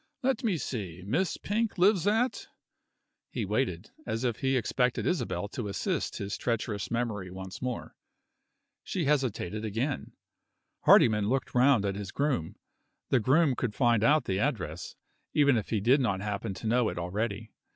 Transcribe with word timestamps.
Let 0.23 0.43
me 0.43 0.57
see: 0.57 1.03
Miss 1.05 1.37
Pink 1.37 1.77
lives 1.77 2.07
at?" 2.07 2.47
He 3.37 3.45
waited, 3.45 3.91
as 4.07 4.23
if 4.23 4.37
he 4.39 4.57
expected 4.57 5.05
Isabel 5.05 5.47
to 5.49 5.67
assist 5.67 6.17
his 6.17 6.39
treacherous 6.39 6.89
memory 6.89 7.29
once 7.29 7.61
more. 7.61 7.95
She 8.83 9.05
hesitated 9.05 9.63
again. 9.63 10.13
Hardyman 10.85 11.29
looked 11.29 11.53
round 11.53 11.85
at 11.85 11.93
his 11.93 12.09
groom. 12.11 12.55
The 13.09 13.19
groom 13.19 13.53
could 13.55 13.75
find 13.75 14.03
out 14.03 14.25
the 14.25 14.39
address, 14.39 14.95
even 15.35 15.55
if 15.55 15.69
he 15.69 15.79
did 15.79 15.99
not 16.01 16.19
happen 16.21 16.55
to 16.55 16.65
know 16.65 16.89
it 16.89 16.97
already. 16.97 17.51